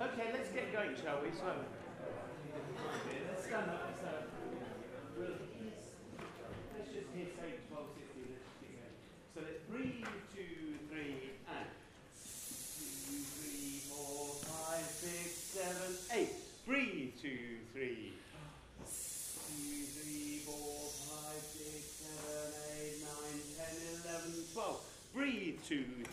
[0.00, 1.30] Okay, let's get going, shall we?
[1.32, 1.67] So.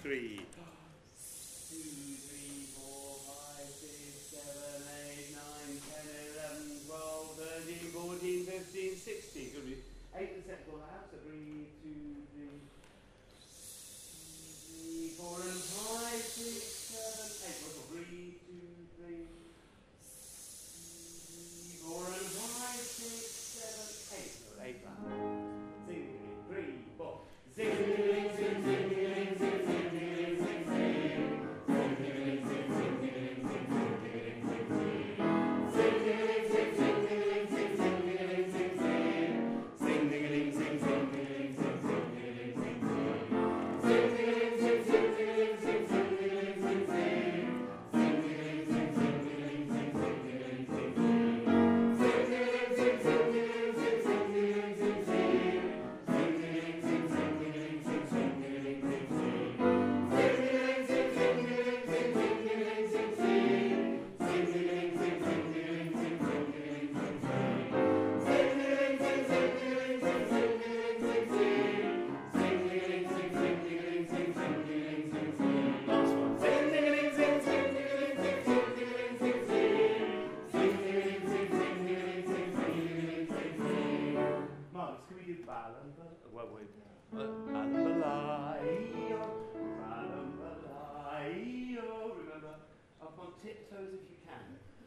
[0.05, 0.45] three.
[93.75, 94.46] toes if you can.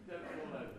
[0.08, 0.77] Don't fall over.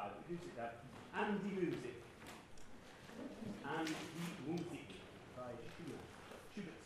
[0.00, 0.80] And he moves that?
[1.12, 2.00] An die Musik.
[3.68, 3.92] Andy
[4.48, 4.88] Music
[5.36, 6.00] by Schubert.
[6.54, 6.80] Schubert.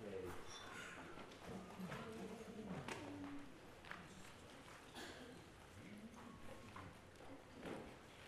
[0.00, 0.24] Okay.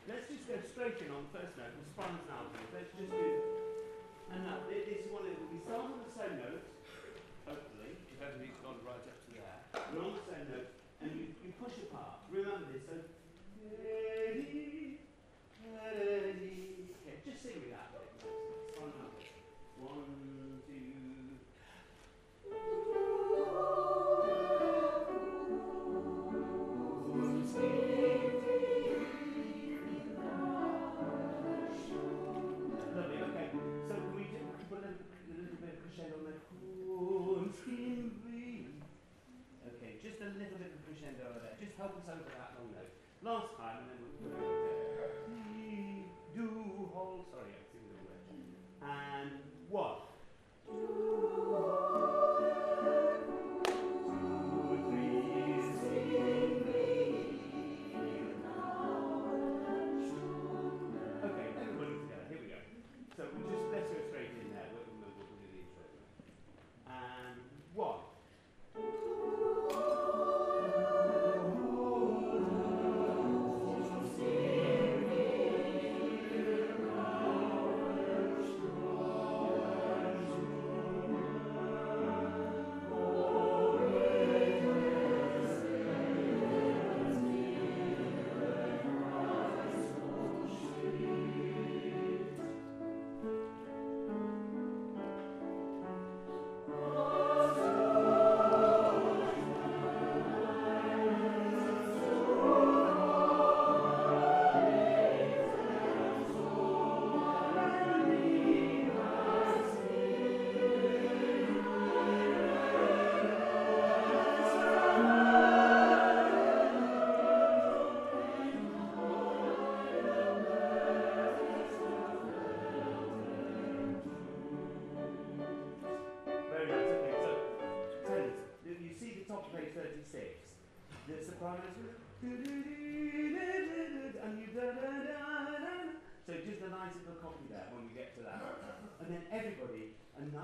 [0.05, 2.52] Let's just go straight in on the first note, the spines now.
[2.52, 3.17] Let's just do
[4.29, 6.69] And now, this one, it will be sound on the same note,
[7.49, 9.61] hopefully, if everything's gone right up to there.
[9.88, 10.69] We're on the same note,
[11.00, 12.29] and you, you push apart.
[12.29, 13.12] Remember this, so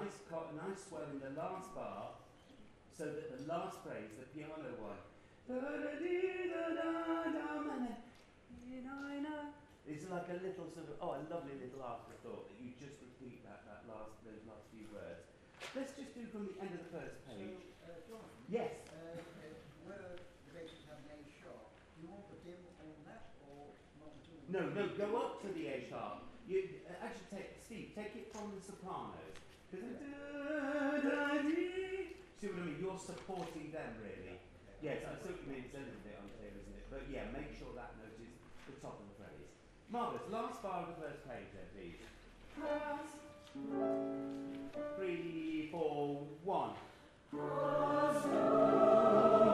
[0.09, 2.17] nice a nice swell in the last bar,
[2.97, 4.97] so that the last phrase, the piano one,
[5.45, 7.97] da da dee da da dum, and then
[9.85, 13.45] it's like a little sort of oh a lovely little afterthought that you just repeat
[13.45, 15.29] that that last those last few words.
[15.77, 17.61] Let's just do from the end of the first page.
[17.85, 18.89] So, uh, John, Yes.
[18.89, 19.53] uh, uh,
[19.85, 23.77] where the bases have an A sharp, do you want the dim on that or
[24.01, 24.45] not at all?
[24.49, 26.25] No, no, go up to the A sharp.
[26.49, 29.28] You uh, actually take Steve, take it from the sopranos.
[29.71, 32.17] 'Cause it- da, da, dee.
[32.41, 32.79] See what I mean?
[32.81, 34.39] You're supporting them really.
[34.81, 35.65] Yes, I see what you mean.
[35.67, 36.87] It's a little bit unclear, isn't it?
[36.91, 38.33] But yeah, make sure that note is
[38.67, 39.49] the top of the phrase.
[39.91, 40.29] Marvellous.
[40.31, 42.01] Last bar of the first page there, please.
[44.97, 46.75] Three, four, one.
[47.31, 49.48] Good.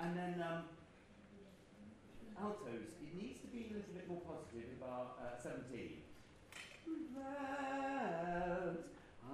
[0.00, 0.62] And then um,
[2.38, 5.98] altos, it needs to be a little bit more positive in bar uh, 17.
[7.18, 8.78] That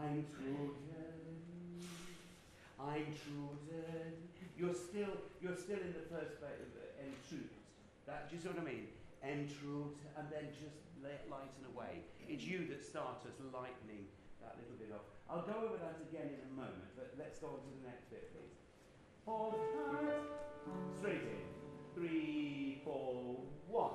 [0.00, 1.84] I'm chosen,
[2.80, 3.14] I'm.
[4.56, 7.50] You're still, you're still in the first ba- of entrut.
[8.06, 8.88] That, do you see what I mean?
[9.20, 12.06] Entrut, and then just let lighten away.
[12.24, 14.08] It's you that start us lightening
[14.40, 15.04] that little bit off.
[15.28, 18.08] I'll go over that again in a moment, but let's go on to the next
[18.08, 18.63] bit, please.
[19.26, 20.20] Hold tight.
[20.98, 21.40] Straight in.
[21.94, 23.90] Three, four, one.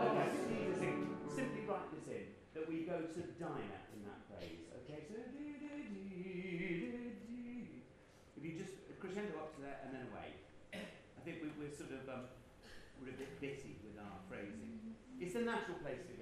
[0.00, 0.28] Okay.
[1.34, 4.62] Simply write this in that we go to diner in that phrase.
[4.82, 7.64] Okay, so do, do, do, do, do.
[8.36, 10.34] if you just crescendo up to that and then away,
[10.74, 12.26] I think we, we're sort of um,
[13.00, 14.74] we're a bit bitty with our crazy.
[15.20, 16.17] It's a natural place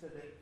[0.00, 0.37] so that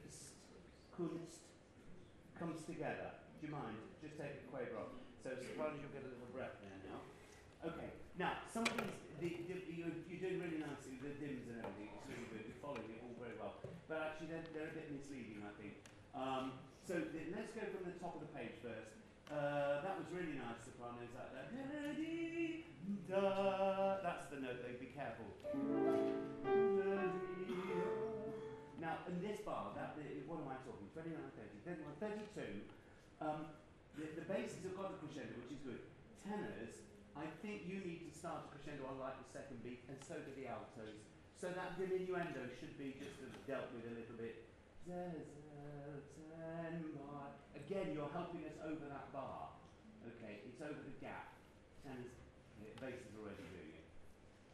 [32.16, 32.64] 30,
[33.20, 33.52] 32, um,
[33.96, 35.80] the, the basses have got a crescendo, which is good.
[36.25, 36.80] Tenors,
[37.12, 40.16] I think you need to start a crescendo on like the second beat, and so
[40.20, 41.00] do the altos.
[41.37, 44.46] So that diminuendo should be just sort of dealt with a little bit.
[47.66, 49.50] Again, you're helping us over that bar.
[50.06, 51.35] Okay, it's over the gap.
[51.82, 52.14] Tenors,
[52.62, 53.87] the bass is already doing it.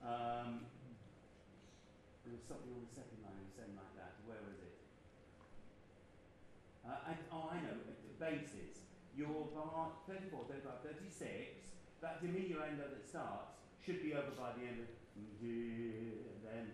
[0.01, 0.65] Um,
[2.25, 4.17] there was something on the second line you saying like that.
[4.25, 4.81] Where was it?
[6.89, 7.77] Uh, I, oh, I know.
[7.77, 8.81] The basses.
[9.13, 11.69] Your bar 34, 35, 36,
[12.01, 14.89] that diminuendo that starts should be over by the end of
[15.43, 16.65] and then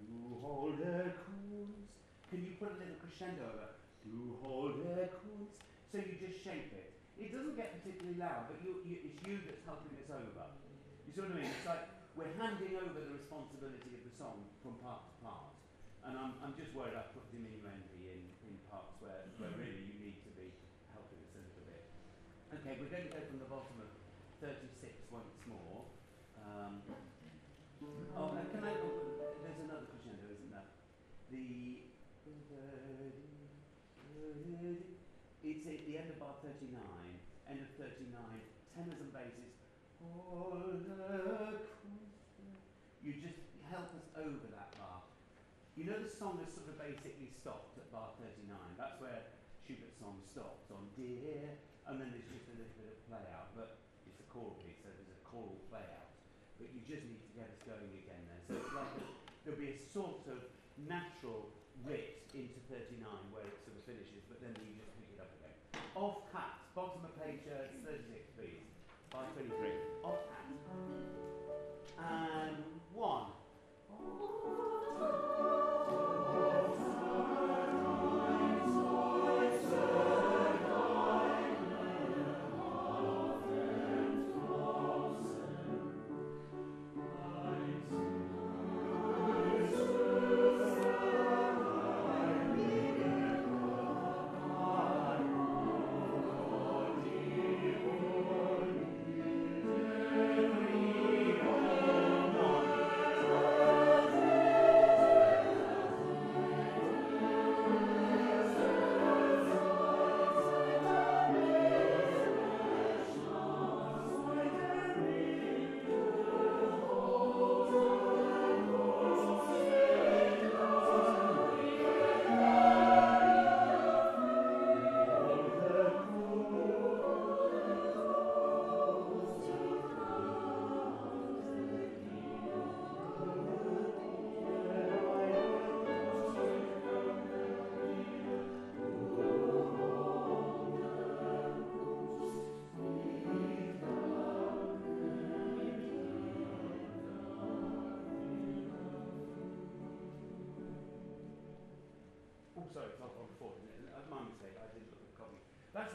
[0.00, 0.08] to
[0.42, 1.86] hold a cruise.
[2.32, 5.54] Can you put a little crescendo over to hold a cruise?
[5.92, 6.98] So you just shape it.
[7.20, 10.46] It doesn't get particularly loud, but you, you, it's you that's helping us over.
[11.06, 11.52] You see what I mean?
[11.52, 11.86] It's like
[12.18, 15.52] we're handing over the responsibility of the song from part to part.
[16.02, 17.97] And I'm, I'm just worried I've put diminuendo in, in
[18.68, 20.52] parts where, where really you need to be
[20.92, 21.84] helping us a little bit.
[22.60, 23.90] Okay, we're going to go from the bottom of
[24.40, 24.68] 36
[25.12, 25.88] once more.
[26.40, 26.84] Um,
[28.16, 28.72] oh, and can I?
[28.76, 30.68] Oh, there's another crescendo, isn't there?
[31.32, 31.88] The
[35.48, 36.76] it's at the end of bar 39,
[37.48, 38.12] end of 39,
[38.76, 39.54] tenors and basses.
[43.00, 45.00] You just help us over that bar.
[45.78, 48.52] You know the song has sort of basically stopped bar 39.
[48.76, 49.32] That's where
[49.64, 51.56] Schubert's song stops on dear,
[51.88, 54.80] and then there's just a little bit of play out, but it's a choral piece,
[54.80, 56.12] so there's a choral play out.
[56.60, 58.42] But you just need to get us going again there.
[58.48, 59.04] So it's like a,
[59.44, 60.40] there'll be a sort of
[60.76, 61.48] natural
[61.84, 63.00] rip into 39
[63.32, 65.56] where it sort of finishes, but then you just pick it up again.
[65.96, 68.68] Off cut, bottom of page uh, 36, please.
[69.08, 69.87] 523.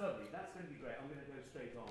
[0.04, 1.00] Lovely, that's going to be great.
[1.00, 1.88] I'm going to go straight on.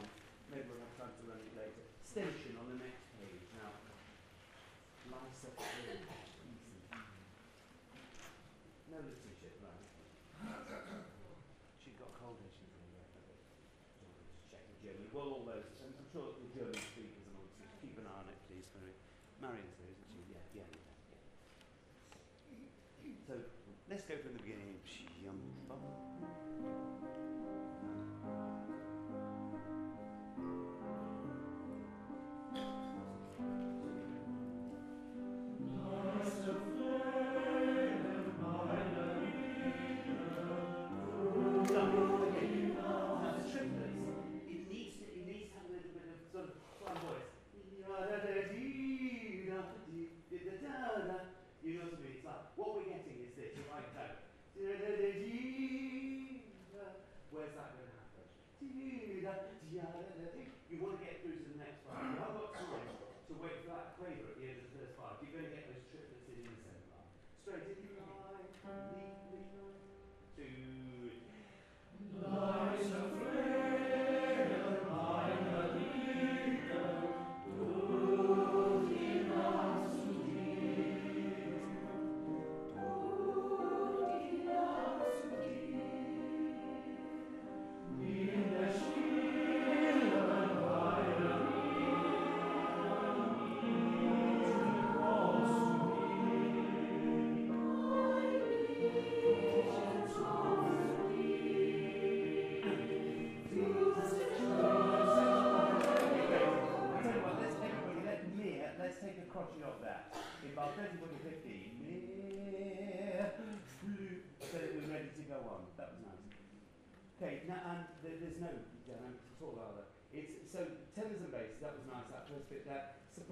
[0.52, 1.84] Maybe we'll have time to run it later.
[2.04, 3.40] Station on the next page.
[3.56, 3.72] Now,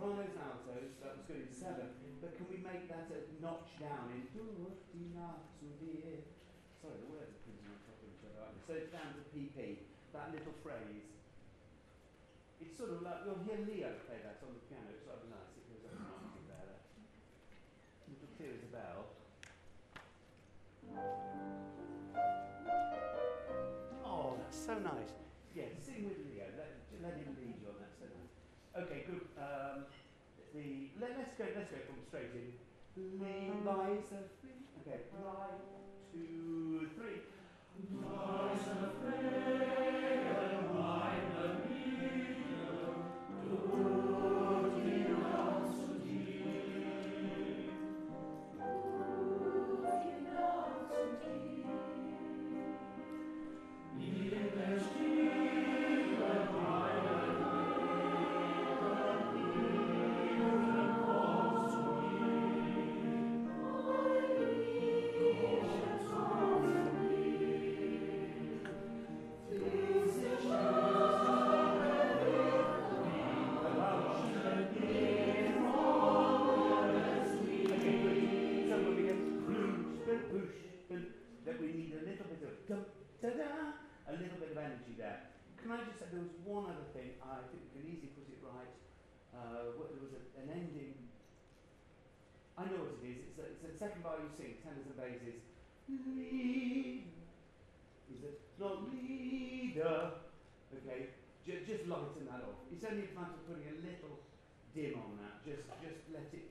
[0.01, 1.93] Sopranos and altos, that was good in seven.
[2.25, 4.25] But can we make that a notch down in
[6.81, 8.49] Sorry, the words are printing on top of each other?
[8.65, 9.85] So it's down to PP,
[10.17, 11.05] that little phrase.
[12.65, 15.53] It's sort of like, you'll hear Leo play that on the piano, it's rather nice,
[15.53, 16.81] it goes up and and there.
[18.09, 19.05] Little clear as a bell.
[24.09, 25.13] Oh, that's so nice.
[25.53, 28.41] Yeah, sing with Leo, let, let him lead you on that, so nice.
[28.77, 29.21] Okay, good.
[29.37, 29.85] Um,
[30.55, 32.55] the, let, let's go, let's go from straight in.
[32.97, 34.63] Lee lies a free.
[34.81, 35.59] Okay, one,
[36.13, 37.19] two, three.
[38.03, 39.80] Okay,
[89.79, 90.95] what, there was a, an ending.
[92.59, 93.19] I know what it is.
[93.31, 95.41] It's, a, it's the second bar you sing, tenors and basses.
[95.89, 97.05] Lead.
[98.11, 100.23] Is it not leader?
[100.71, 101.15] Okay,
[101.47, 102.67] J- just lighten that off.
[102.71, 104.23] It's only a matter of putting a little
[104.75, 105.43] dim on that.
[105.43, 106.47] Just, just let it,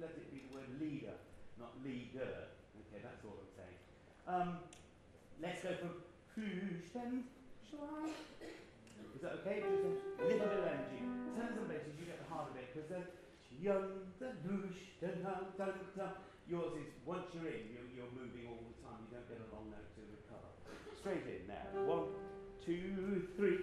[0.00, 1.16] let it be the word leader,
[1.58, 2.52] not leader.
[2.86, 3.78] Okay, that's all I'm saying.
[4.26, 4.48] Um,
[5.40, 5.94] let's go from
[6.34, 7.24] Flüchten,
[7.66, 8.14] Schwein.
[9.20, 9.60] Is that okay?
[9.60, 11.04] Just a little bit of energy.
[11.36, 13.04] Tenors and basses, you get the heart of it because then.
[16.50, 18.98] Yours is once you're in, you're, you're moving all the time.
[19.06, 20.50] You don't get a long note to recover.
[20.98, 21.70] Straight in there.
[21.86, 22.10] One,
[22.66, 23.60] two, three.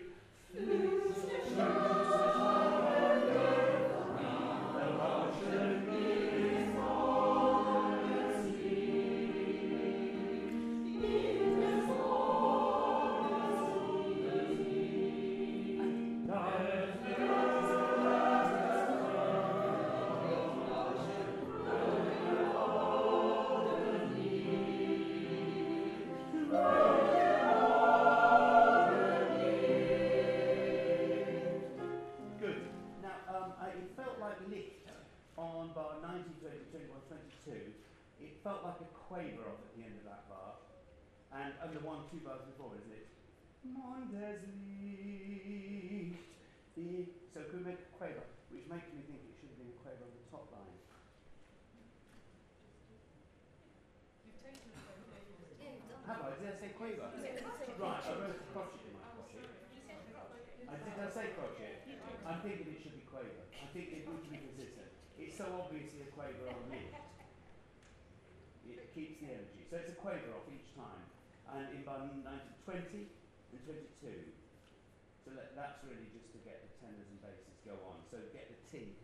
[77.68, 78.00] Go on.
[78.10, 78.96] So get the T.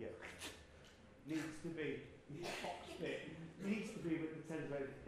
[0.00, 0.14] Yeah.
[1.28, 2.08] Needs to be,
[2.64, 3.28] fox bit,
[3.60, 5.04] needs to be with the and basses.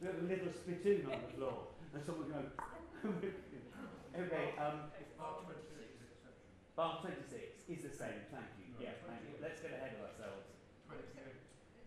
[0.00, 1.76] a little spittoon on the floor.
[1.92, 2.50] And someone going,
[4.16, 6.48] okay, um, Bar twenty-six is exception.
[6.76, 8.68] bar 26 is the same, thank you.
[8.80, 9.36] Yeah, thank you.
[9.40, 10.44] Let's get ahead of ourselves.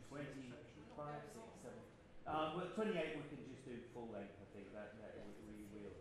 [0.09, 1.77] 25, 6, 7.
[2.25, 4.73] Uh, well, 28 we can just do full length, I think.
[4.73, 5.93] That, that we, we will.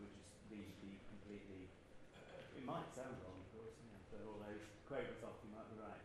[0.00, 1.68] We'll just be, be completely.
[2.56, 5.76] It might sound wrong, of course, yeah, but all those quavers off, you might be
[5.84, 6.00] right.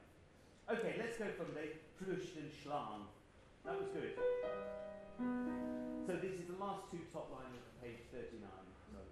[0.75, 1.61] Okay, let's go from the
[1.99, 3.05] Fluscht and Schlang.
[3.65, 4.17] That was good.
[6.07, 8.49] So this is the last two top lines of page 39,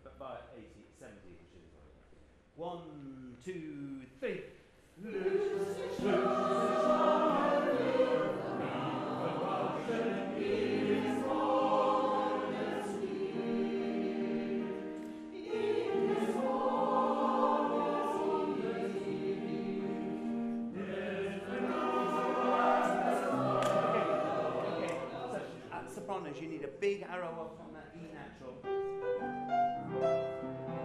[0.04, 0.66] so by 80,
[1.00, 1.70] 70, which is
[2.56, 4.42] one, two, three.
[26.32, 28.56] Sopranos you need a big arrow up on that E natural.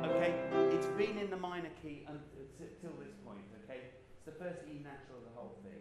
[0.05, 0.35] Okay,
[0.75, 3.81] it's been in the minor key until this point, okay?
[4.17, 5.81] It's the first E natural of the whole thing.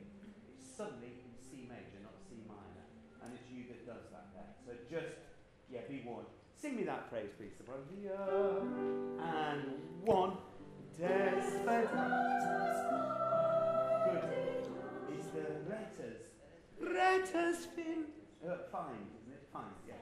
[0.50, 2.86] It's suddenly in C major, not C minor.
[3.24, 4.52] And it's you that does that there.
[4.66, 5.16] So just,
[5.72, 6.28] yeah, be warned.
[6.54, 7.82] Sing me that phrase, please, soprano.
[8.02, 8.22] Yeah.
[9.24, 10.38] And one,
[10.98, 11.90] desperate.
[14.06, 14.24] Good.
[15.14, 16.22] It's the letters.
[16.82, 18.06] Letters fin.
[18.46, 19.15] Uh, it?
[19.56, 19.96] Find, yeah.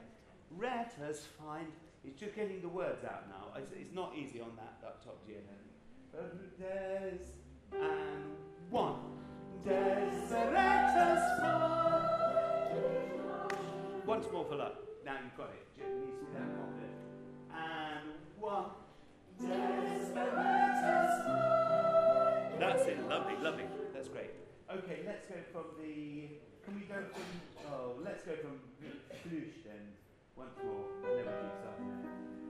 [0.59, 1.67] Letters find.
[2.03, 3.53] It's just getting the words out now.
[3.55, 5.33] It's, it's not easy on that, that top G.
[6.59, 7.19] Des
[7.71, 8.35] and
[8.71, 8.95] one.
[9.63, 12.03] Letters find.
[14.07, 14.75] Once more for luck.
[15.05, 15.67] Now you've got it.
[15.77, 16.97] You need to be that confident.
[17.51, 18.71] And one.
[19.39, 20.33] Letters find.
[22.59, 22.97] That's it.
[23.07, 23.65] Lovely, lovely.
[23.93, 24.31] That's great.
[24.71, 26.29] Okay, let's go from the.
[26.65, 27.27] Can we go from?
[27.67, 29.83] Oh, let's go from Flush then.
[30.35, 30.85] Once more.
[31.03, 31.91] And then we keep starting.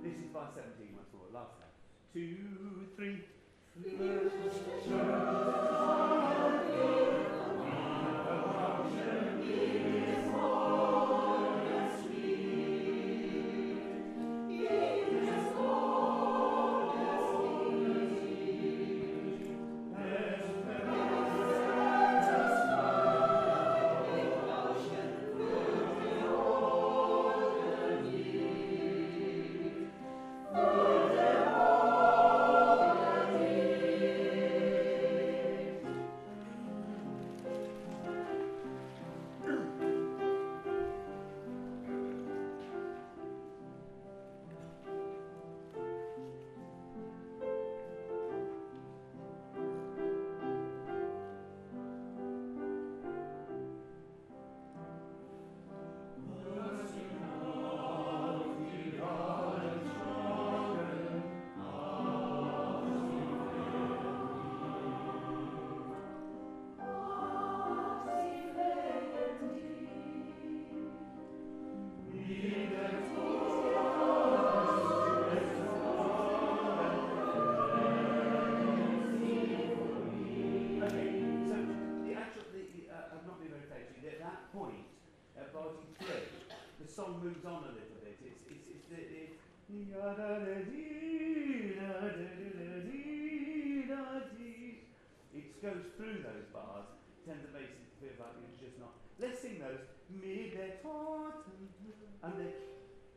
[0.04, 1.28] This is bar 17 once more.
[1.34, 1.74] Last time.
[2.14, 3.26] Two, three.
[86.94, 88.22] Song moves on a little bit.
[88.22, 89.34] It's, it's, it's the, the
[95.34, 96.86] it goes through those bars.
[97.26, 98.94] Tends to make it feel like it's just not.
[99.18, 99.82] Let's sing those.
[102.22, 102.54] And the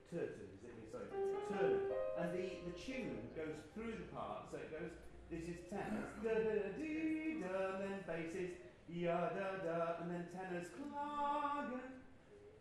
[0.08, 0.88] turtle, is it?
[0.88, 1.12] Sorry,
[1.52, 1.76] turn.
[2.16, 4.96] And the, the tune goes through the part, so it goes.
[5.28, 8.56] This is tenors, da da dee da, then basses,
[8.88, 12.05] ya da da, and then tenors klagen.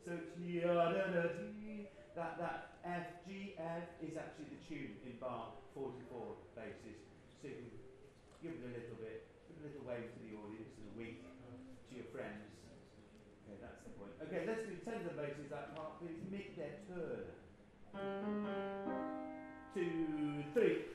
[0.05, 0.13] So.
[2.15, 6.95] That that F G F is actually the tune in bar 44 basses.
[7.43, 7.67] So you
[8.39, 11.19] give it a little bit, give a little wave to the audience and a wink
[11.19, 12.55] to your friends
[13.45, 14.15] Okay, that's the point.
[14.23, 16.23] Okay, let's do tender voices that part, please.
[16.31, 17.27] Make their turn.
[19.75, 20.87] Two, three.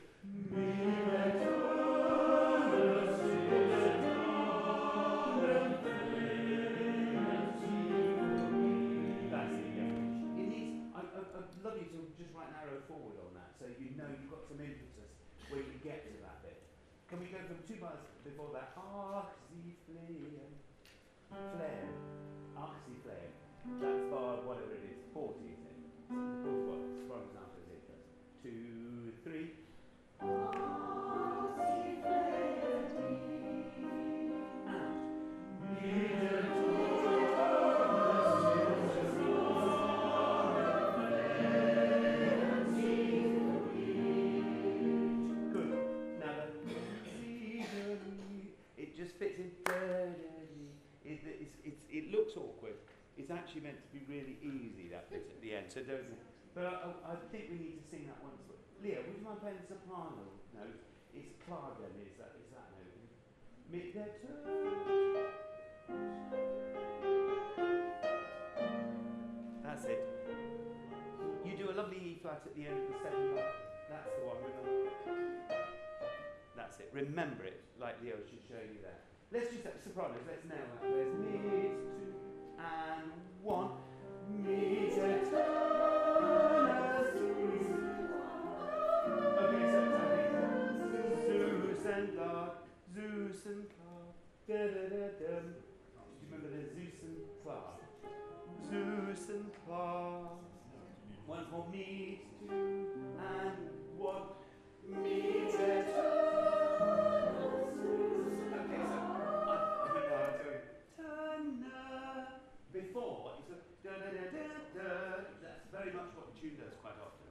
[0.49, 2.00] Make their turn.
[18.49, 18.73] That?
[18.77, 20.57] Ach, sie flehen.
[21.29, 21.93] Flame.
[22.57, 23.33] Ach, ah, sie flame.
[23.79, 25.85] That's bar whatever it is, 40, isn't it?
[26.09, 28.01] One, for example, is it?
[28.41, 28.80] Two,
[53.31, 55.71] It's actually meant to be really easy that bit at the end.
[55.71, 56.03] So don't.
[56.51, 58.43] But I, I, think we need to sing that once.
[58.83, 60.83] Leah, would you mind playing the soprano note?
[61.15, 62.91] It's Klagen, is that is that note?
[69.63, 70.03] That's it.
[71.47, 73.47] You do a lovely E flat at the end of the second bar.
[73.87, 74.43] That's the one.
[74.43, 74.91] Remember.
[76.57, 76.91] That's it.
[76.91, 78.99] Remember it, like Leo should show you there.
[79.31, 80.19] Let's just sopranos.
[80.27, 80.83] Let's nail that.
[80.83, 81.71] There's mid,
[82.61, 83.69] and one.
[91.83, 92.53] And Clark,
[92.93, 94.13] Zeus and Clark.
[94.47, 95.45] Da da da dum.
[95.53, 97.79] Do you remember the Zeus and Clark?
[98.69, 100.39] Zeus and Clark.
[101.27, 102.87] One for me, two,
[103.19, 104.23] and one.
[105.03, 106.20] Me, two.
[116.41, 117.29] Tune does quite often.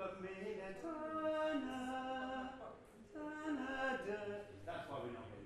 [0.00, 0.32] But me
[0.64, 2.48] and ta-na,
[3.12, 3.92] ta-na.
[4.64, 5.37] That's why we're not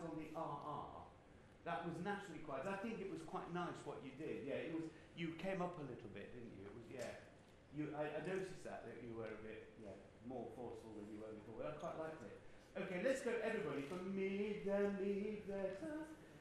[0.00, 0.88] and quiet on the RR.
[1.68, 2.64] That was naturally quite.
[2.64, 4.48] I think it was quite nice what you did.
[4.48, 4.88] Yeah, it was.
[5.12, 6.64] You came up a little bit, didn't you?
[6.64, 7.12] It was yeah.
[7.76, 11.20] You, I, I noticed that that you were a bit yeah more forceful than you
[11.20, 11.60] were before.
[11.68, 12.40] I quite liked it.
[12.80, 15.76] Okay, let's go everybody from me then leave the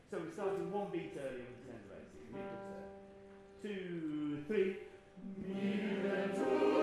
[0.08, 1.76] So we're starting one beat earlier with the.
[2.32, 2.46] Mid
[3.62, 4.78] Two, three.
[5.38, 6.79] Me then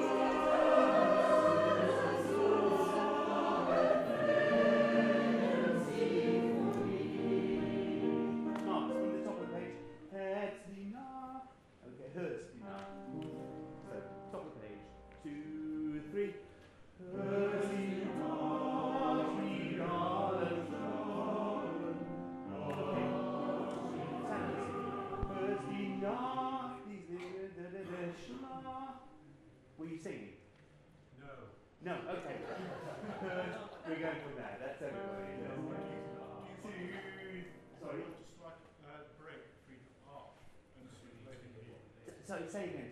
[42.37, 42.86] So say again,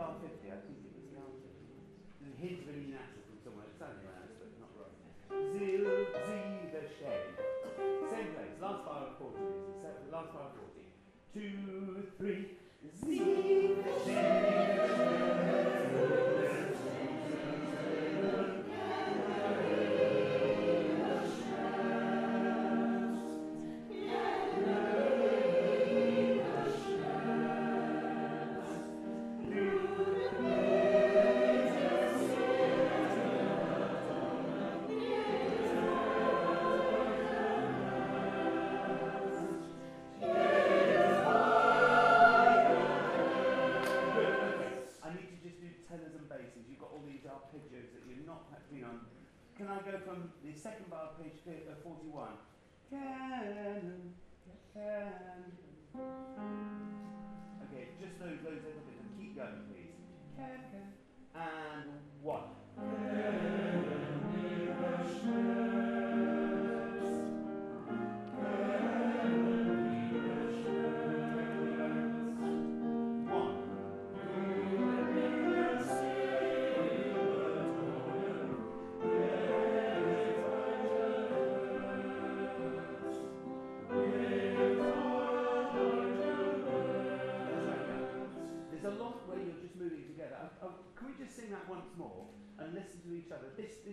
[0.00, 0.29] about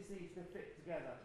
[0.08, 1.20] seems to fit together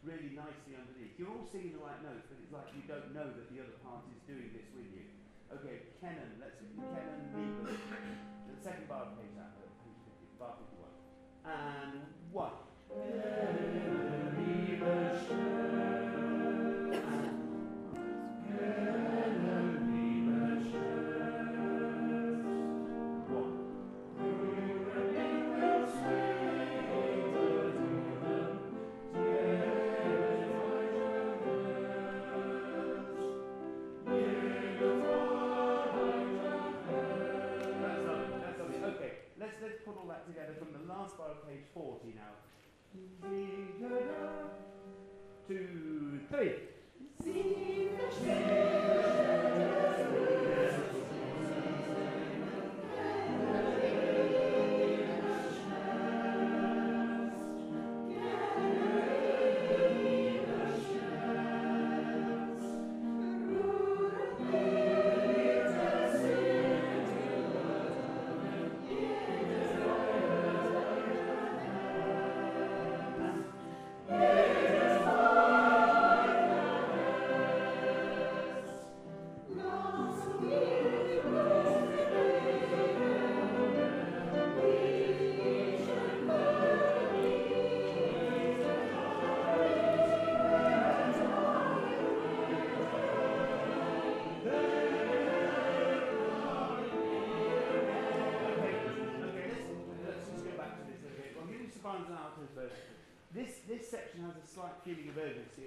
[0.00, 1.12] really nicely underneath.
[1.20, 3.76] You're all singing the right notes, but it's like you don't know that the other
[3.84, 5.04] part is doing this with you.
[5.52, 10.88] Okay, Kenan, let's see, Kenan Lieber, the second bar page after, uh, bar 51.
[11.44, 12.56] And one.
[41.52, 42.32] page 40 now.
[45.48, 47.61] Two, three.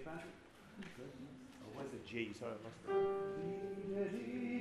[0.05, 0.37] Patrick?
[1.65, 2.31] Or was it G?
[2.37, 4.54] Sorry, I lost it.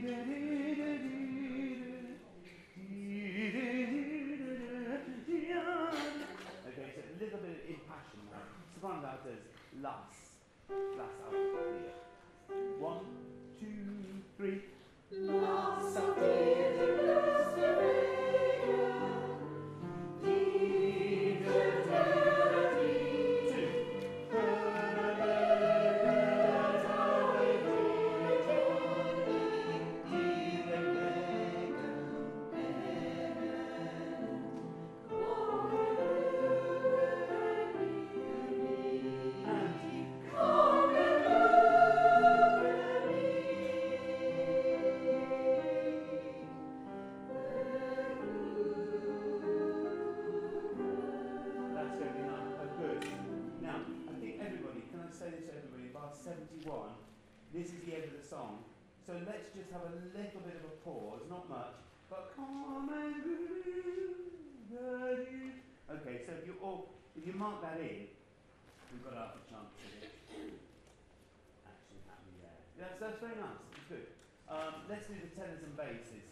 [73.25, 73.57] Very nice.
[73.72, 74.07] It's good.
[74.53, 76.29] Um, let's do the tenors and basses.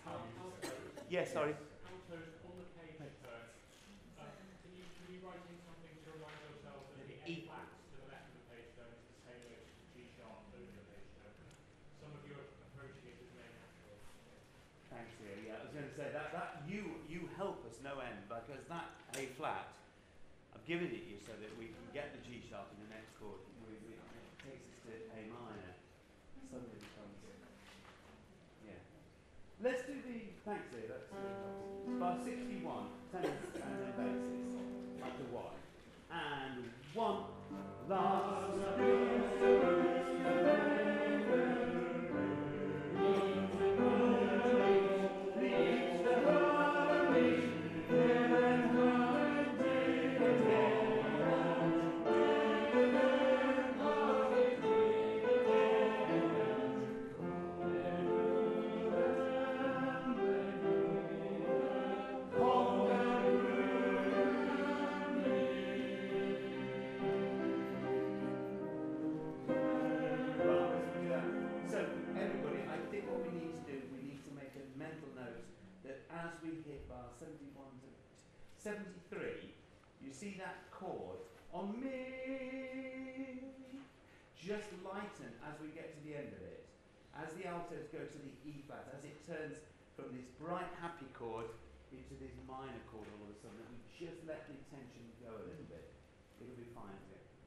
[1.09, 1.57] Yeah, sorry.
[1.89, 3.57] Altos on the page first.
[4.21, 4.29] Uh,
[4.61, 7.69] can you can you write in something to remind ourselves that the E A flat
[7.69, 9.65] to the left of the page tone is the same as
[9.97, 11.37] G sharp over the page tone?
[11.97, 13.97] Some of you are approaching it as very natural.
[14.93, 15.37] Thanks, dear.
[15.49, 18.69] Yeah, I was going to say that, that you you help us no end because
[18.69, 19.73] that A flat,
[20.53, 23.17] I've given it you so that we can get the G sharp in the next
[23.17, 23.41] chord.
[23.65, 25.77] We, we, it takes us to A minor.
[26.53, 27.17] Suddenly becomes
[28.65, 28.81] yeah.
[29.65, 30.87] Let's do the thanks, dear.
[30.89, 32.87] That's uh, bar sixty-one.
[33.11, 34.57] Tenors and then basses.
[35.03, 35.55] Up to one
[36.11, 37.25] and one.
[37.89, 38.42] Last.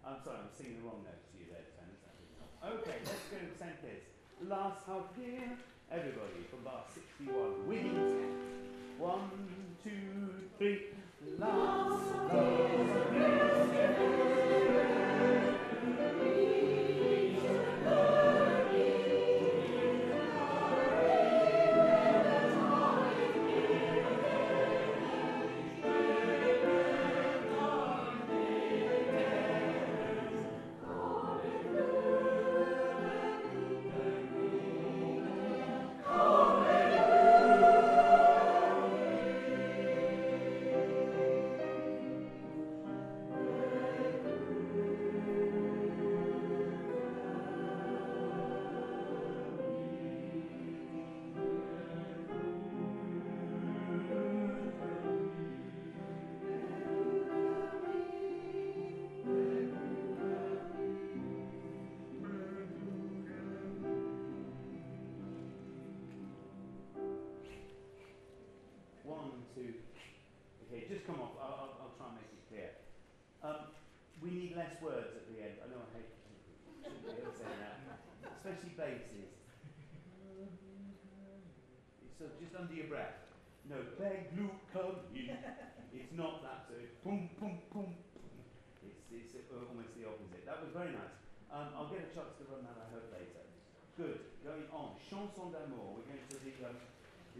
[0.05, 1.97] I'm sorry, I'm singing the wrong notes to you there, tenors.
[2.61, 3.73] Okay, let's go to same.
[4.47, 5.57] Last half here,
[5.89, 8.99] everybody from bar 61, winning 10.
[8.99, 9.29] One,
[9.83, 10.93] two, three.
[11.39, 11.94] Last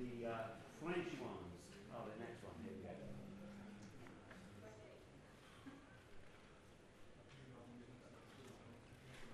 [0.06, 1.49] the uh, French ones.
[1.89, 2.53] Oh, the next one.
[2.62, 2.93] Here we go.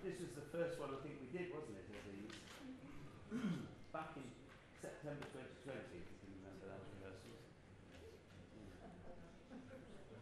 [0.00, 2.34] This was the first one I think we did, wasn't it, of these?
[3.94, 4.26] Back in
[4.80, 7.44] September 2020, if you can remember that rehearsals.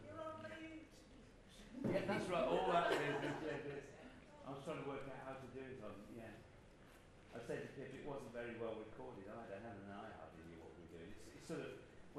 [0.03, 0.85] You're on mute.
[1.95, 2.45] Yeah, that's right.
[2.45, 3.85] All that is, is, is, is.
[4.45, 6.35] I was trying to work out how to do it on, yeah.
[7.31, 9.23] I said to Pip, it wasn't very well recorded.
[9.31, 11.09] I don't Helen and I hardly knew what we were doing.
[11.15, 11.71] It's, it's sort of,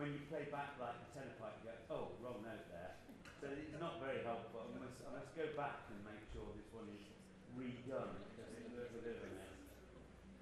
[0.02, 2.98] when you play back like the tenor pipe, you go, oh, wrong note there.
[3.38, 4.66] So it's not very helpful.
[4.66, 7.06] I must, I must go back and make sure this one is
[7.54, 9.54] redone because it looks a bit of a mess.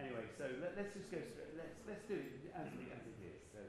[0.01, 1.61] Anyway, so let, let's just go straight.
[1.61, 3.41] Let's, let's do it as, as it is.
[3.53, 3.61] So.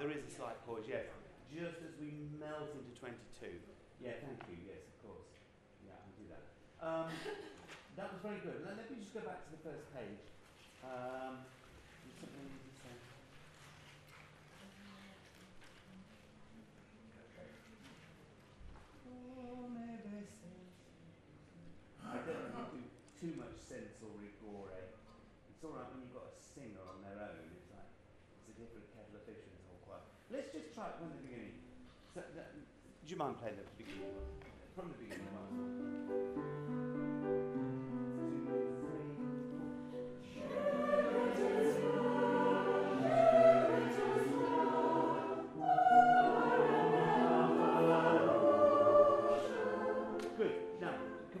[0.00, 1.04] There is a slight pause, yes.
[1.52, 3.52] Just as we melt into 22.
[4.00, 5.28] Yeah, thank you, yes, of course.
[5.84, 6.44] Yeah, I'll do that.
[6.80, 7.12] Um,
[8.00, 8.64] that was very good.
[8.64, 10.24] Let, let me just go back to the first page.
[10.80, 11.44] Um,
[22.00, 22.82] I don't to do
[23.20, 24.72] too much sense or rigore.
[24.72, 27.52] It's all right when you've got a singer on their own.
[27.52, 27.84] It's like
[28.40, 30.08] it's a different kettle of fish and it's all quiet.
[30.80, 31.60] It from the beginning.
[32.14, 34.16] So, do you mind playing the beginning?
[34.74, 35.28] From the beginning,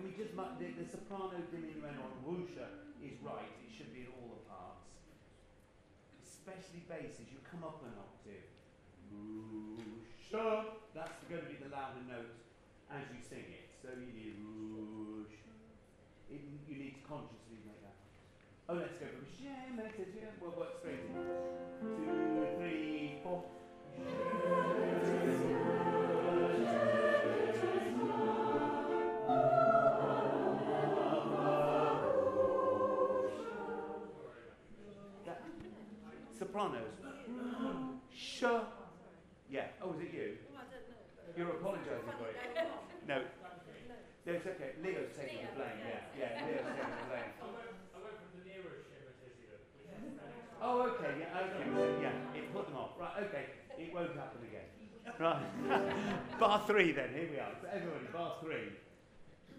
[0.00, 2.68] might just mark the, the soprano diminuendo on whoosha
[3.02, 3.48] is right.
[3.64, 4.84] It should be in all the parts.
[6.22, 8.59] Especially basses, you come up an octave.
[9.20, 10.64] Whoosha.
[10.94, 12.34] That's going to be the louder note
[12.90, 13.70] as you sing it.
[13.82, 15.52] So you need whoosha.
[16.30, 17.96] It, you need to consciously make that.
[18.68, 19.06] Oh, let's go.
[20.40, 21.04] We'll work straight
[55.20, 55.36] Right.
[56.40, 57.10] bar three then.
[57.14, 57.52] Here we are.
[57.60, 58.72] So everybody, bar three.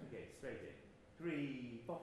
[0.08, 0.26] Okay.
[0.40, 0.74] Straight in.
[1.20, 2.00] Three, four.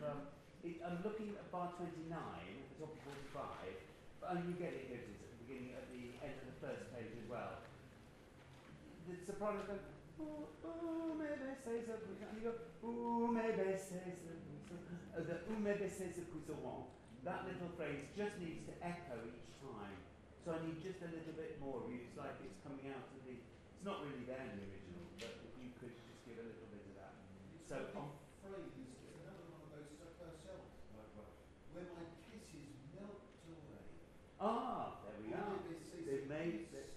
[0.00, 0.24] Um,
[0.64, 3.00] it, I'm looking at bar 29 at top of
[3.34, 3.44] 45,
[4.22, 6.88] but oh, you get it here at the beginning, at the end of the first
[6.96, 7.60] page as well.
[9.04, 9.84] The soprano goes,
[10.22, 12.54] ooh, ooh, maybe say so, and you go,
[12.86, 14.32] ooh, maybe say so,
[15.12, 16.24] uh, the ooh, maybe say so,
[17.22, 19.98] That little phrase just needs to echo each time.
[20.42, 22.02] So I need just a little bit more of you.
[22.02, 23.38] It's like it's coming out of the.
[23.38, 26.82] It's not really there in the original, but if you could just give a big
[27.94, 28.10] on
[28.42, 30.66] phrase, it's another one of those stuck herself.
[31.72, 33.86] When my kisses melt away.
[34.42, 35.46] Ah, there we are.
[35.54, 36.90] All this is They've made so-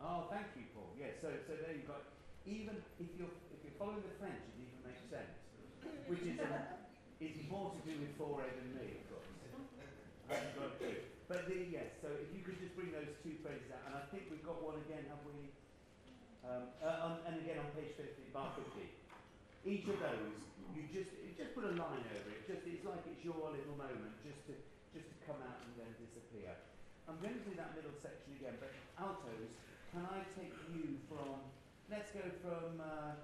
[0.00, 0.96] Oh, thank you, Paul.
[0.96, 2.00] Yeah, so so there you've got.
[2.48, 5.36] Even if you're if you're following the French, it even makes sense,
[6.08, 6.88] which is um,
[7.20, 9.28] is more to do with forehead than me, of course.
[10.30, 11.04] I've got two.
[11.28, 14.08] But the, yes, so if you could just bring those two phrases out, and I
[14.08, 15.52] think we've got one again, have we?
[16.40, 18.80] Um, uh, on, and again on page 50, bar 50.
[19.68, 20.40] Each of those,
[20.72, 22.48] you just you just put a line over it.
[22.48, 24.69] Just it's like it's your little moment, just to just to come out
[27.10, 29.58] I'm going to do that middle section again, but altos,
[29.90, 31.42] can I take you from?
[31.90, 33.18] Let's go from uh,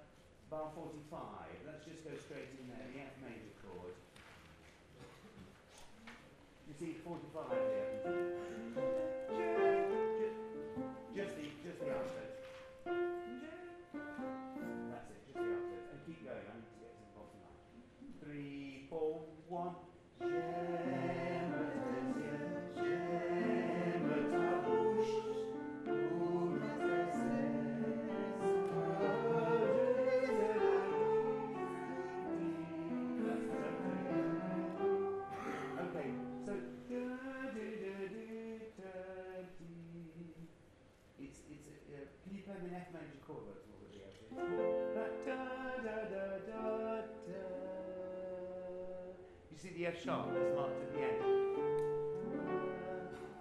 [0.50, 1.14] bar 45.
[1.62, 2.82] Let's just go straight in there.
[2.82, 3.94] The F major chord.
[6.66, 7.46] You see 45
[8.74, 9.05] here.
[50.06, 51.22] That's marked at the end.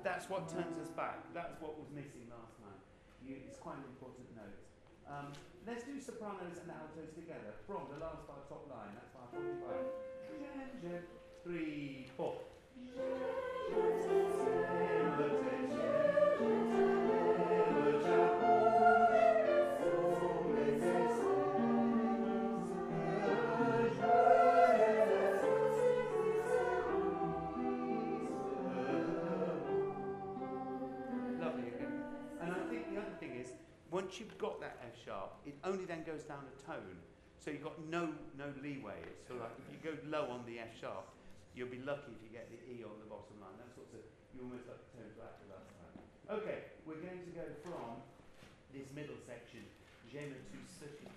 [0.04, 1.22] That's what turns us back.
[1.34, 2.82] That's what was missing last night.
[3.22, 4.58] You, it's quite an important note.
[5.06, 5.34] Um,
[5.68, 8.98] let's do sopranos and altos together from the last bar top line.
[8.98, 9.94] That's bar 45.
[11.44, 12.34] Three, four.
[34.16, 36.96] Once you've got that F sharp, it only then goes down a tone.
[37.44, 38.96] So you've got no no leeway.
[39.28, 41.04] Of like if you go low on the F sharp,
[41.52, 43.60] you'll be lucky if you get the E on the bottom line.
[43.60, 44.00] That's sort of
[44.32, 46.00] you almost like turn back the last time.
[46.32, 48.00] Okay, we're going to go from
[48.72, 49.68] this middle section,
[50.08, 51.12] Jena to Suki.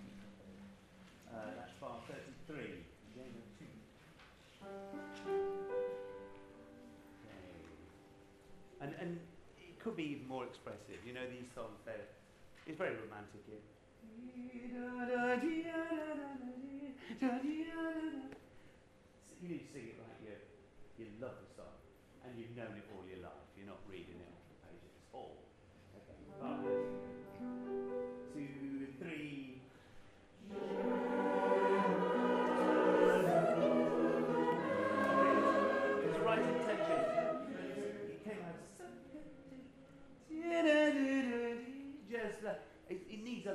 [1.31, 2.03] Uh, that's bar
[2.51, 2.83] 33.
[3.15, 3.71] Jena 2.
[7.23, 7.63] Okay.
[8.83, 9.23] And, and
[9.63, 10.99] it could be even more expressive.
[11.07, 12.18] You know, these songs, they're,
[12.69, 13.65] it's very romantic here.
[19.41, 20.37] You need to sing it like you,
[21.01, 21.73] you love the song
[22.27, 22.85] and you've known it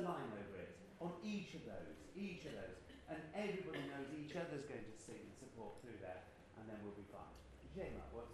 [0.04, 2.78] line over it on each of those, each of those,
[3.08, 6.22] and everybody knows each other's going to sing and support through there,
[6.60, 7.32] and then we'll be fine.
[7.72, 8.28] Jema, what?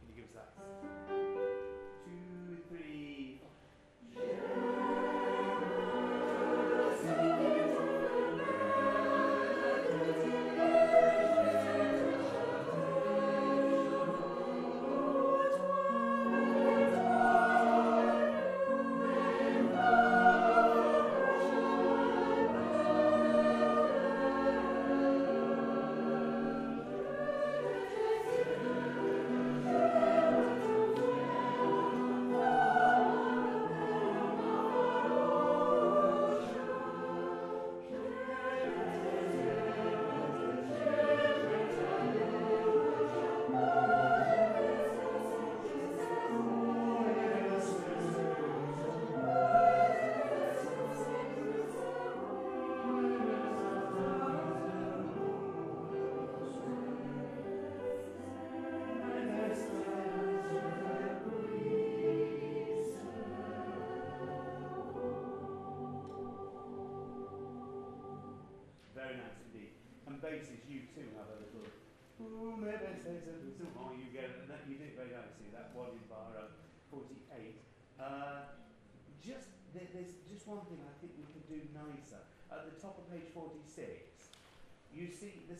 [0.00, 1.55] Can you give us that?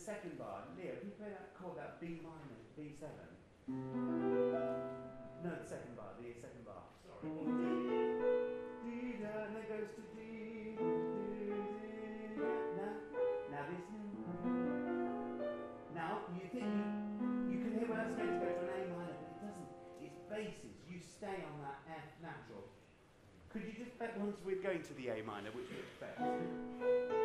[0.07, 3.11] second bar, Leo, can you play that chord, that B minor, B7?
[5.43, 6.79] No, the second bar, the second bar.
[7.03, 7.27] Sorry.
[7.27, 7.59] D,
[8.87, 12.95] D, and goes to D, D, D, now,
[13.51, 13.83] now this.
[15.91, 16.87] Now, you think you,
[17.51, 19.71] you can hear where that's going to go to an A minor, but it doesn't.
[19.99, 22.63] It's basses, you stay on that F natural.
[23.51, 27.16] Could you just bet once we're going to the A minor, which we expect?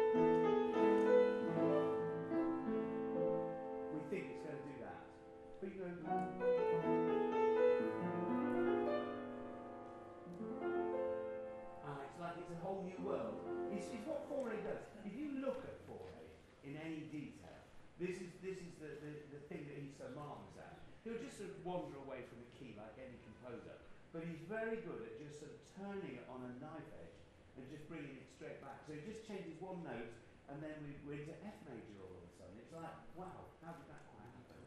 [18.03, 20.83] This is, this is the, the, the thing that he's so marvellous at.
[21.07, 23.79] He'll just sort of wander away from the key like any composer.
[24.11, 27.23] But he's very good at just sort of turning it on a knife edge
[27.55, 28.83] and just bringing it straight back.
[28.91, 30.11] So he just changes one note
[30.51, 32.59] and then we, we're into F major all of a sudden.
[32.59, 34.59] It's like, wow, how did that quite happen?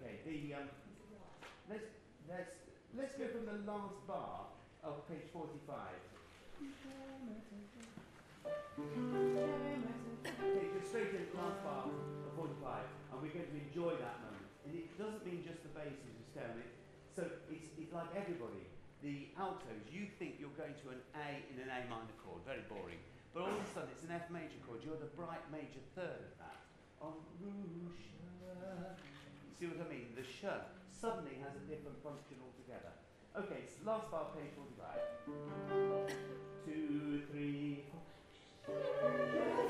[0.00, 0.68] Okay, the, um,
[1.68, 1.92] let's,
[2.24, 2.56] let's,
[2.96, 4.48] let's go from the last bar
[4.80, 5.76] of page 45.
[8.44, 8.60] Okay,
[10.76, 11.96] just straight in the last bar of
[12.36, 14.44] 45, and we're going to enjoy that moment.
[14.68, 16.68] And it doesn't mean just the bass just down it.
[17.16, 18.68] So it's, it's like everybody.
[19.00, 22.64] The altos, you think you're going to an A in an A minor chord, very
[22.72, 22.96] boring.
[23.36, 24.80] But all of a sudden it's an F major chord.
[24.80, 26.64] You're the bright major third of that.
[27.04, 27.12] On.
[29.60, 30.16] See what I mean?
[30.16, 30.48] The sh
[30.88, 32.96] suddenly has a different function altogether.
[33.36, 34.96] Okay, so last bar, page 45.
[36.64, 37.84] Two, three,
[38.66, 38.78] Thank
[39.34, 39.63] you.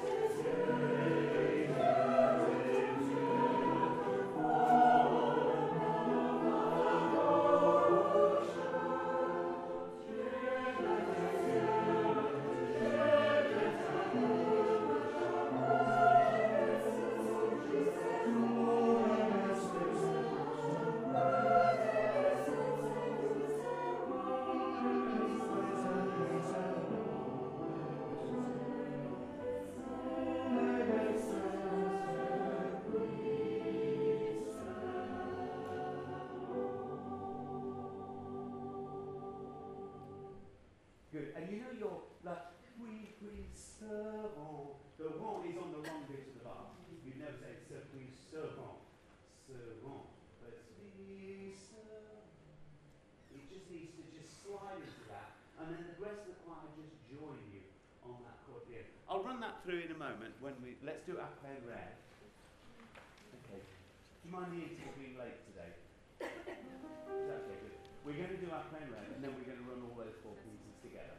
[64.34, 65.70] 98 will be late today.
[66.18, 67.74] okay, good.
[68.02, 70.18] We're going to do our plane round, and then we're going to run all those
[70.26, 71.14] four pieces together.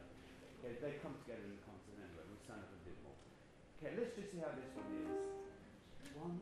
[0.60, 2.28] Okay, they come together in the concert anyway.
[2.28, 3.16] We'll stand up and do more.
[3.80, 5.16] Okay, let's just see how this one is.
[6.12, 6.36] One.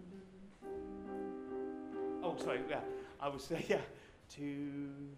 [2.26, 2.66] Oh, sorry.
[2.66, 2.82] Yeah,
[3.22, 3.64] I was saying.
[3.70, 3.86] Yeah,
[4.26, 5.13] two.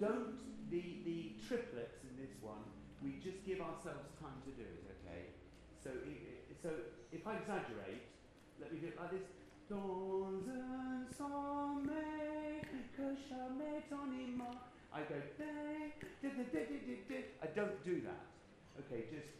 [0.00, 0.40] Don't,
[0.70, 2.64] the, the triplets in this one,
[3.04, 5.36] we just give ourselves time to do it, okay?
[5.84, 5.90] So,
[6.62, 6.70] so
[7.12, 8.08] if I exaggerate,
[8.60, 9.28] let me do it like this.
[9.68, 12.60] Dans un sommeil
[12.96, 14.58] que jamais ton image.
[14.92, 15.14] I go.
[17.42, 18.26] I don't do that.
[18.80, 19.30] Okay, just.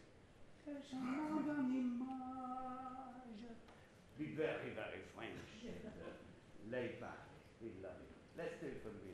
[0.63, 3.43] que jamais ton image.
[4.17, 5.51] Be very, very French.
[6.71, 7.27] laid back.
[7.61, 8.15] We love it.
[8.39, 9.10] Let's do it from the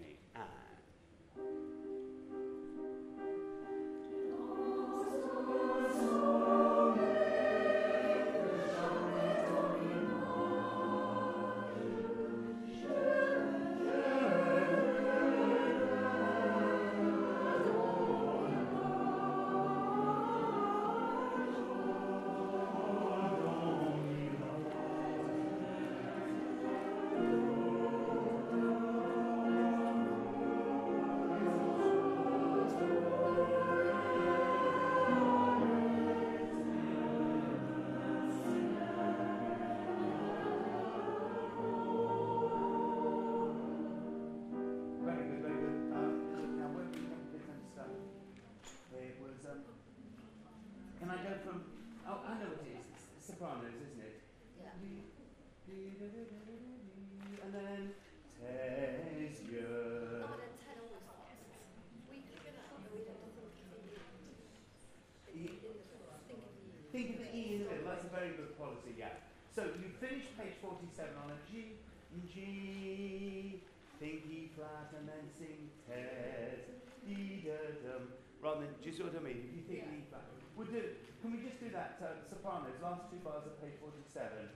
[82.97, 84.49] last two bars of page 47.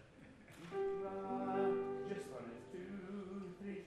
[1.04, 1.14] Ra,
[2.10, 3.86] just one, two, three.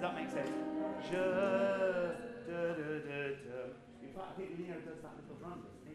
[0.00, 0.50] Ra, says,
[1.08, 1.24] je,
[2.44, 3.60] da, da, da, da.
[4.02, 5.94] In fact, I think Leo does that little run, doesn't he?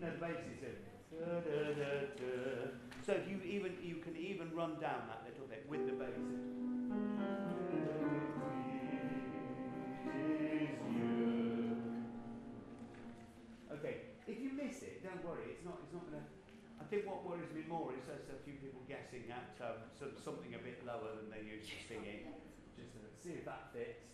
[0.00, 0.78] No, the bass is it.
[3.06, 6.65] So you even you can even run down that little bit with the bass.
[17.76, 21.28] More is there's a few people guessing at um, of something a bit lower than
[21.28, 22.32] they're used to singing.
[22.72, 24.08] Just to see if that fits.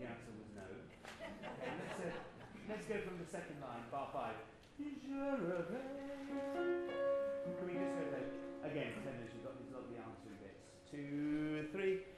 [0.00, 0.64] The answer was no.
[0.64, 2.16] Okay, let's, uh,
[2.64, 4.40] let's go from the second line, bar five.
[4.80, 5.84] Can
[7.68, 8.32] we just go there?
[8.64, 10.64] Again, tenors, you've got these lovely answering bits.
[10.88, 12.09] Two, three.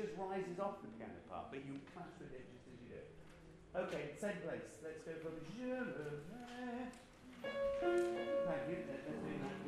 [0.00, 3.04] Just rises off the piano part, but you clash with it just as you do.
[3.84, 4.80] Okay, same place.
[4.80, 6.88] Let's go from Je le vais.
[8.48, 8.80] Thank you.
[8.88, 9.60] Let's do that.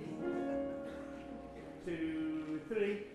[1.85, 3.12] Two, three.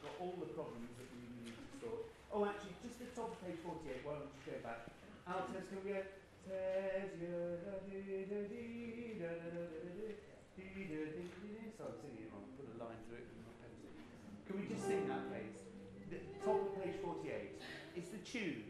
[0.00, 2.08] Got all the problems that we need to sort.
[2.32, 4.88] Oh, actually, just the top of page 48, why don't you go back?
[5.28, 6.02] Altos, can we go?
[11.80, 12.44] Sorry, I'm singing it wrong.
[12.60, 13.28] Put a line through it.
[13.32, 13.88] with my pencil.
[14.44, 15.64] Can we just sing that, please?
[16.12, 17.56] The top of page 48.
[17.96, 18.68] It's the tune.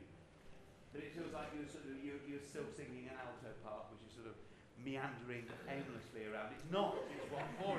[0.94, 4.02] But it feels like you're sort of you're, you're still singing an alto part, which
[4.06, 4.38] is sort of
[4.78, 6.54] meandering aimlessly around.
[6.54, 6.98] It's not.
[7.10, 7.78] It's one four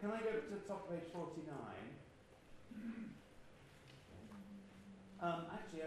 [0.00, 1.94] Can I go to the top of page forty nine?
[5.24, 5.80] Um, actually,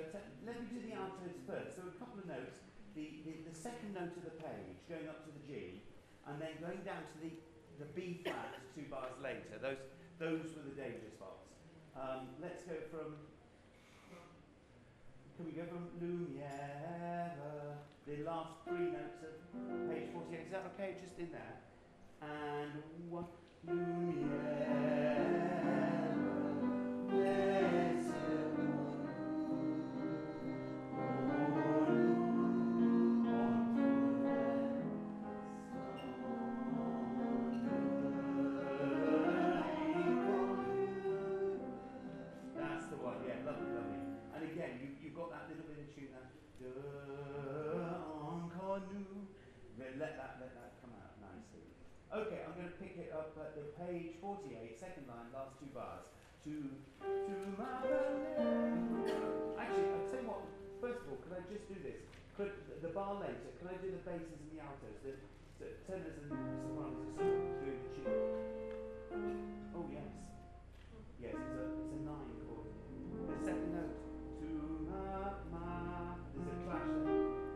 [0.45, 1.77] let me do the altos first.
[1.77, 2.57] So a couple of notes.
[2.97, 5.85] The, the, the second note of the page, going up to the G,
[6.25, 7.29] and then going down to the,
[7.77, 9.61] the B flat two bars later.
[9.61, 9.77] Those,
[10.17, 11.53] those were the danger spots.
[11.93, 13.13] Um, let's go from.
[15.37, 17.37] Can we go from Lumiere,
[18.09, 19.37] the last three notes of
[19.85, 20.49] page 48?
[20.49, 20.97] Is that okay?
[20.97, 21.61] Just in there.
[22.25, 22.81] And
[23.13, 23.29] one.
[23.65, 25.36] That's
[55.47, 56.03] second two bars.
[56.43, 56.51] To,
[57.03, 57.79] to my
[59.59, 60.43] Actually, I'll tell you what,
[60.81, 62.03] first of all, could I just do this?
[62.35, 64.97] Could, the bar later, can I do the basses and the altos?
[65.03, 65.15] The,
[65.59, 67.31] the tenors and sopranos are
[67.63, 68.27] doing the tune.
[69.75, 70.11] Oh, yes.
[71.21, 72.67] Yes, it's a, it's a nine chord.
[73.27, 73.95] The second note.
[74.43, 74.47] To
[74.87, 75.65] ma, ma.
[76.35, 77.46] There's a clash there.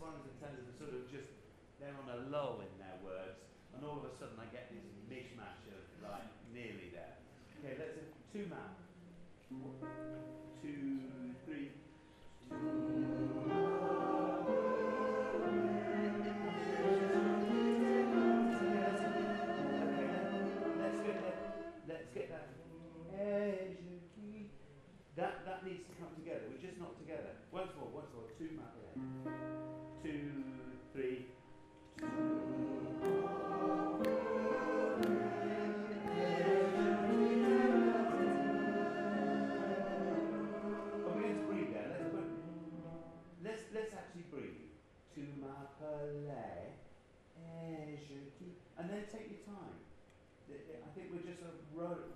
[0.00, 1.28] The and are sort of just,
[1.76, 3.36] they're on a lull in their words.
[3.76, 4.82] And all of a sudden, I get this
[5.12, 6.24] mishmash of like
[6.56, 7.20] nearly there.
[7.60, 8.00] Okay, let's
[8.32, 8.72] two man.
[10.62, 11.04] Two,
[11.44, 11.70] three.
[12.50, 13.09] Let's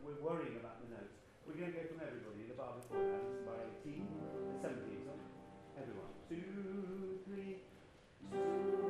[0.05, 1.17] we're worrying about the notes.
[1.47, 2.45] We're going to go from everybody.
[2.49, 4.05] The bar before that by 18,
[4.61, 5.21] 17, sorry.
[5.81, 6.13] Everyone.
[6.29, 7.65] Two, three.
[8.33, 8.84] That's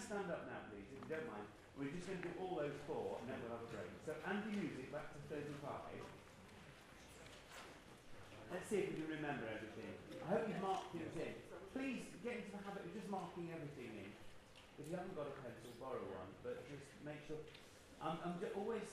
[0.00, 1.44] Stand up now, please, if you don't mind.
[1.76, 3.92] We're just going to do all those four and then we'll have a break.
[4.08, 5.60] So, An die Musik back to 35.
[8.48, 9.92] Let's see if we can remember everything.
[10.24, 11.36] I hope you've marked things in.
[11.76, 14.10] Please get into the habit of just marking everything in.
[14.80, 17.38] If you haven't got a pencil, borrow one, but just make sure.
[18.00, 18.88] I'm, I'm always,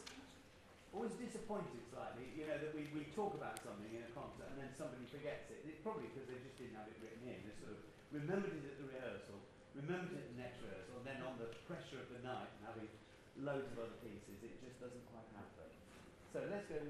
[0.91, 4.59] always disappointed slightly, you know, that we, we talk about something in a concert and
[4.59, 5.63] then somebody forgets it.
[5.63, 7.39] It's probably because they just didn't have it written in.
[7.47, 7.81] They sort of
[8.11, 9.39] remembered it at the rehearsal,
[9.77, 12.61] remembered it at the next rehearsal, and then on the pressure of the night and
[12.65, 12.89] having
[13.37, 15.69] loads of other pieces, it just doesn't quite happen.
[16.33, 16.81] So let's go.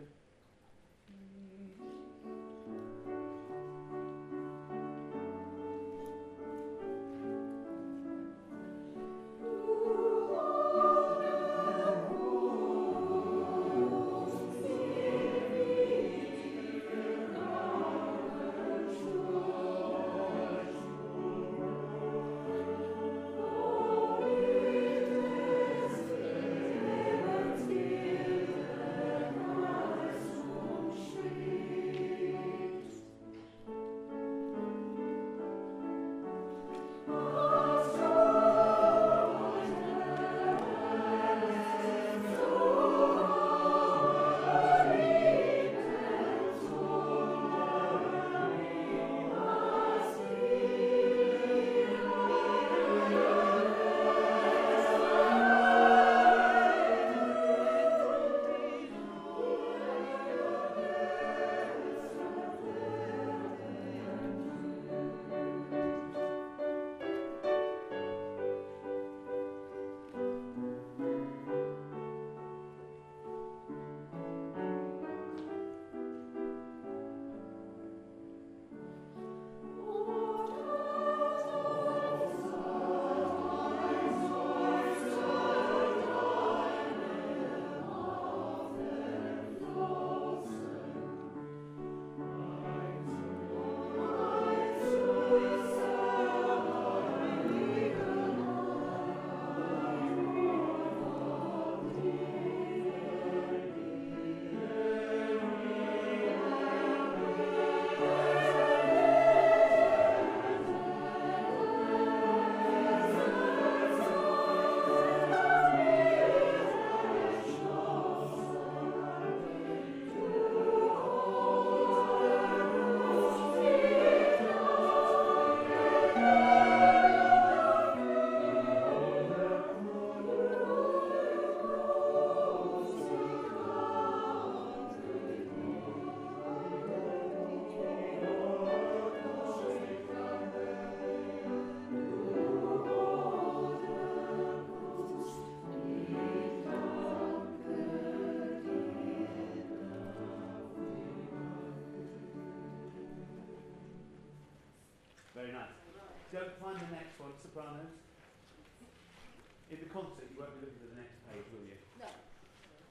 [159.67, 161.75] In the concert, you won't be looking at the next page, will you?
[161.99, 162.07] No.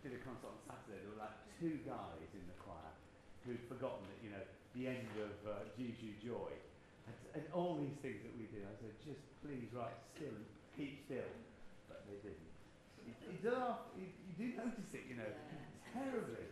[0.04, 1.00] Did a concert on Saturday.
[1.00, 2.92] There were like two guys in the choir
[3.48, 4.44] who'd forgotten that, you know,
[4.76, 6.52] the end of uh, Jesu Joy.
[7.08, 8.60] And, and all these things that we do.
[8.60, 10.44] I said, just please write still and
[10.76, 11.32] keep still.
[11.88, 12.50] But they didn't.
[13.08, 13.56] You, you, do,
[13.96, 15.30] you, you do notice it, you know,
[15.96, 16.44] terribly.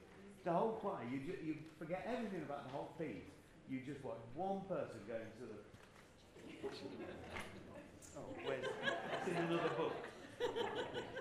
[0.46, 3.28] The whole choir, you, ju- you forget everything about the whole piece.
[3.68, 5.60] You just watch one person going sort of.
[8.16, 10.13] oh, where's it's in another book.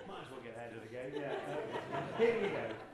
[0.08, 1.12] Might as well get ahead of the game.
[1.16, 2.18] Yeah.
[2.18, 2.93] Here we go.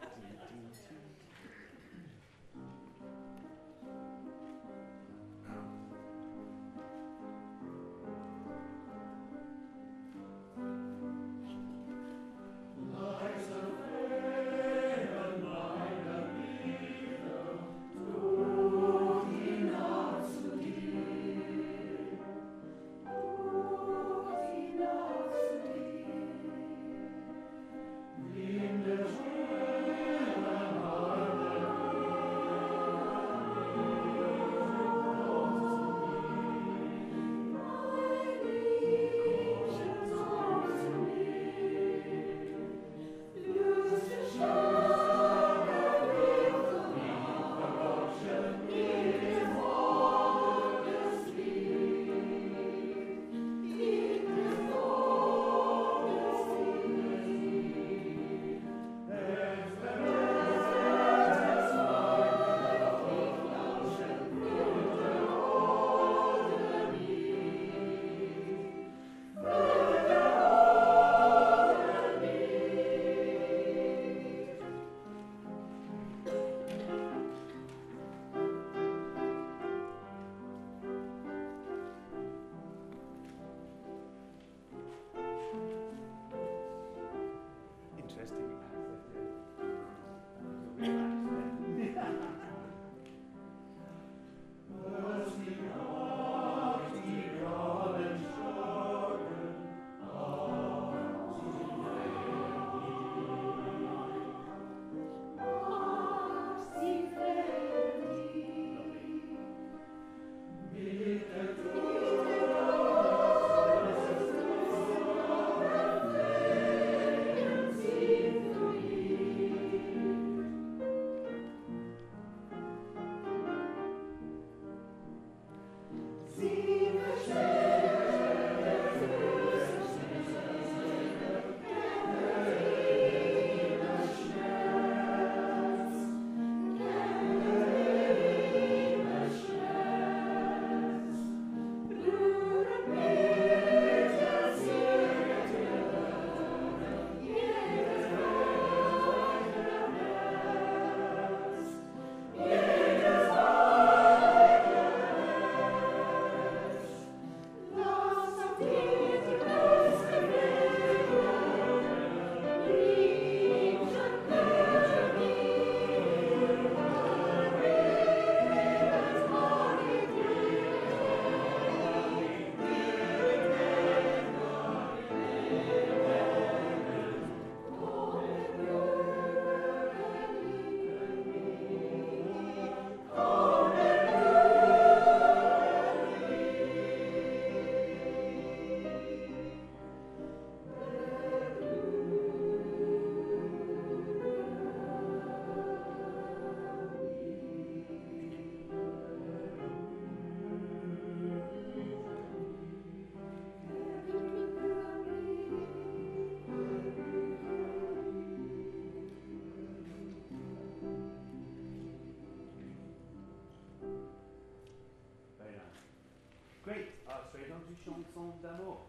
[218.20, 218.89] On to chanson d'amour.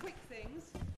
[0.00, 0.69] Quick things.